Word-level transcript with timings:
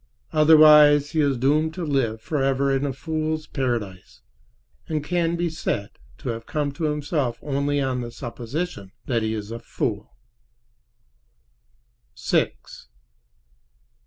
Otherwise 0.33 1.11
he 1.11 1.19
is 1.19 1.37
doomed 1.37 1.75
to 1.75 1.85
live 1.85 2.19
for 2.19 2.41
ever 2.41 2.75
in 2.75 2.87
a 2.87 2.91
fool's 2.91 3.45
paradise, 3.45 4.21
and 4.89 5.03
can 5.03 5.35
be 5.35 5.47
said 5.47 5.91
to 6.17 6.29
have 6.29 6.47
come 6.47 6.71
to 6.71 6.85
himself 6.85 7.37
only 7.43 7.79
on 7.79 8.01
the 8.01 8.09
supposition 8.09 8.91
that 9.05 9.21
he 9.21 9.35
is 9.35 9.51
a 9.51 9.59
fool. 9.59 10.15